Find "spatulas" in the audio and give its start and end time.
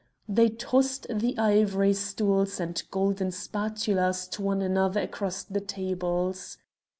3.29-4.27